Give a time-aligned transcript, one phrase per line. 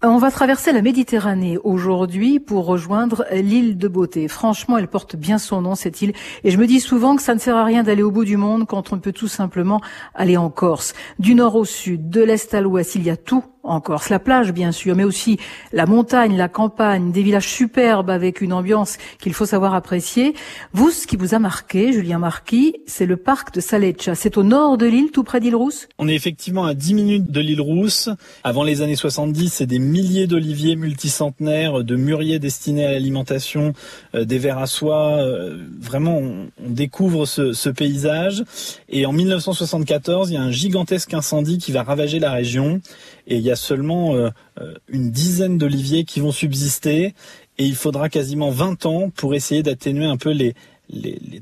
[0.00, 4.28] On va traverser la Méditerranée aujourd'hui pour rejoindre l'île de Beauté.
[4.28, 6.12] Franchement, elle porte bien son nom, cette île.
[6.44, 8.36] Et je me dis souvent que ça ne sert à rien d'aller au bout du
[8.36, 9.80] monde quand on peut tout simplement
[10.14, 10.94] aller en Corse.
[11.18, 14.08] Du nord au sud, de l'est à l'ouest, il y a tout en Corse.
[14.08, 15.38] La plage, bien sûr, mais aussi
[15.72, 20.34] la montagne, la campagne, des villages superbes avec une ambiance qu'il faut savoir apprécier.
[20.72, 24.14] Vous, ce qui vous a marqué, Julien Marquis, c'est le parc de Saleccia.
[24.14, 27.30] C'est au nord de l'île, tout près d'île Rousse On est effectivement à 10 minutes
[27.30, 28.10] de l'île Rousse.
[28.44, 33.72] Avant les années 70, c'est des milliers d'oliviers multicentenaires, de mûriers destinés à l'alimentation,
[34.14, 35.18] euh, des vers à soie.
[35.18, 38.44] Euh, vraiment, on, découvre ce, ce paysage.
[38.88, 42.80] Et en 1974, il y a un gigantesque incendie qui va ravager la région.
[43.28, 47.14] Et il y a seulement euh, euh, une dizaine d'oliviers qui vont subsister
[47.58, 50.54] et il faudra quasiment 20 ans pour essayer d'atténuer un peu les,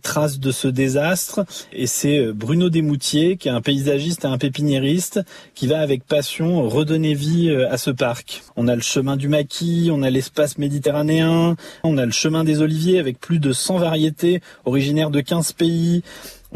[0.02, 1.44] traces de ce désastre.
[1.72, 5.20] Et c'est euh, Bruno Desmoutiers, qui est un paysagiste et un pépiniériste,
[5.54, 8.42] qui va avec passion redonner vie à ce parc.
[8.56, 12.60] On a le chemin du maquis, on a l'espace méditerranéen, on a le chemin des
[12.60, 16.02] oliviers avec plus de 100 variétés originaires de 15 pays.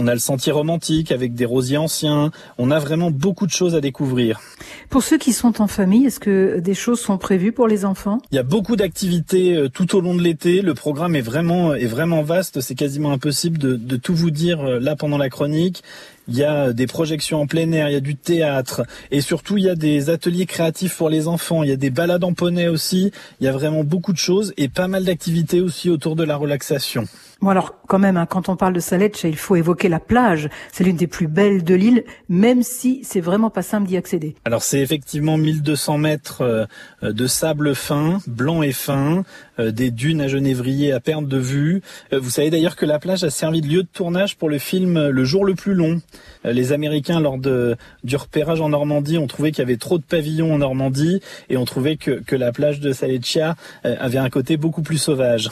[0.03, 2.31] On a le sentier romantique avec des rosiers anciens.
[2.57, 4.41] On a vraiment beaucoup de choses à découvrir.
[4.89, 8.17] Pour ceux qui sont en famille, est-ce que des choses sont prévues pour les enfants?
[8.33, 10.63] Il y a beaucoup d'activités euh, tout au long de l'été.
[10.63, 12.63] Le programme est vraiment est vraiment vaste.
[12.63, 15.83] C'est quasiment impossible de, de tout vous dire euh, là pendant la chronique.
[16.29, 19.57] Il y a des projections en plein air, il y a du théâtre et surtout
[19.57, 22.35] il y a des ateliers créatifs pour les enfants, il y a des balades en
[22.35, 26.17] poney aussi, il y a vraiment beaucoup de choses et pas mal d'activités aussi autour
[26.17, 27.07] de la relaxation.
[27.41, 30.51] Bon alors quand même, hein, quand on parle de Saletch, il faut évoquer la plage.
[30.73, 34.37] C'est l'une des plus belles de l'île, même si c'est vraiment pas simple d'y accéder.
[34.45, 36.67] Alors c'est effectivement 1200 mètres euh,
[37.03, 39.25] de sable fin, blanc et fin,
[39.59, 41.81] euh, des dunes à genévrier à perte de vue.
[42.13, 44.59] Euh, vous savez d'ailleurs que la plage a servi de lieu de tournage pour le
[44.59, 46.03] film Le jour le plus long.
[46.45, 50.05] Les Américains, lors de, du repérage en Normandie, ont trouvé qu'il y avait trop de
[50.05, 54.83] pavillons en Normandie et ont trouvé que, la plage de Saleccia avait un côté beaucoup
[54.83, 55.51] plus sauvage.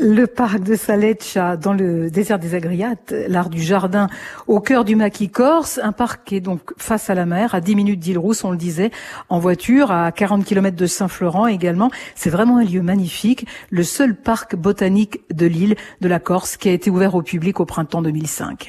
[0.00, 4.08] Le parc de Saleccia, dans le désert des Agriates, l'art du jardin
[4.46, 7.60] au cœur du maquis corse, un parc qui est donc face à la mer, à
[7.60, 8.90] 10 minutes d'Île-Rousse, on le disait,
[9.28, 11.90] en voiture, à 40 km de Saint-Florent également.
[12.14, 16.68] C'est vraiment un lieu magnifique, le seul parc botanique de l'île de la Corse qui
[16.68, 18.66] a été ouvert au public au printemps 2005.